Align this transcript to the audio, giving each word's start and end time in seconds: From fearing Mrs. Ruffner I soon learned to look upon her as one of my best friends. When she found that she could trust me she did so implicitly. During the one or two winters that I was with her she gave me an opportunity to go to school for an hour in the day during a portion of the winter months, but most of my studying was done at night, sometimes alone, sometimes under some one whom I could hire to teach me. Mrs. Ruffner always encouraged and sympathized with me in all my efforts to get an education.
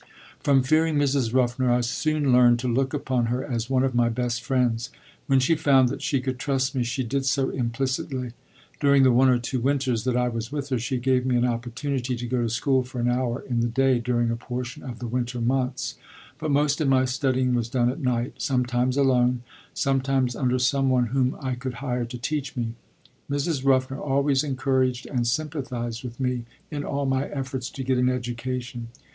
From 0.39 0.63
fearing 0.63 0.95
Mrs. 0.95 1.31
Ruffner 1.31 1.69
I 1.71 1.81
soon 1.81 2.33
learned 2.33 2.57
to 2.61 2.67
look 2.67 2.91
upon 2.91 3.27
her 3.27 3.45
as 3.45 3.69
one 3.69 3.83
of 3.83 3.93
my 3.93 4.09
best 4.09 4.41
friends. 4.41 4.89
When 5.27 5.39
she 5.39 5.53
found 5.53 5.89
that 5.89 6.01
she 6.01 6.19
could 6.19 6.39
trust 6.39 6.73
me 6.73 6.81
she 6.83 7.03
did 7.03 7.23
so 7.23 7.51
implicitly. 7.51 8.31
During 8.79 9.03
the 9.03 9.11
one 9.11 9.29
or 9.29 9.37
two 9.37 9.59
winters 9.59 10.03
that 10.05 10.17
I 10.17 10.27
was 10.27 10.51
with 10.51 10.69
her 10.69 10.79
she 10.79 10.97
gave 10.97 11.23
me 11.23 11.35
an 11.35 11.45
opportunity 11.45 12.15
to 12.15 12.25
go 12.25 12.41
to 12.41 12.49
school 12.49 12.81
for 12.81 12.99
an 12.99 13.09
hour 13.11 13.41
in 13.47 13.59
the 13.59 13.67
day 13.67 13.99
during 13.99 14.31
a 14.31 14.35
portion 14.35 14.81
of 14.81 14.97
the 14.97 15.05
winter 15.05 15.39
months, 15.39 15.99
but 16.39 16.49
most 16.49 16.81
of 16.81 16.87
my 16.87 17.05
studying 17.05 17.53
was 17.53 17.69
done 17.69 17.91
at 17.91 17.99
night, 18.01 18.33
sometimes 18.39 18.97
alone, 18.97 19.43
sometimes 19.75 20.35
under 20.35 20.57
some 20.57 20.89
one 20.89 21.05
whom 21.13 21.37
I 21.39 21.53
could 21.53 21.75
hire 21.75 22.05
to 22.05 22.17
teach 22.17 22.57
me. 22.57 22.73
Mrs. 23.29 23.63
Ruffner 23.63 23.99
always 23.99 24.43
encouraged 24.43 25.05
and 25.05 25.27
sympathized 25.27 26.03
with 26.03 26.19
me 26.19 26.45
in 26.71 26.83
all 26.83 27.05
my 27.05 27.27
efforts 27.27 27.69
to 27.69 27.83
get 27.83 27.99
an 27.99 28.09
education. 28.09 28.87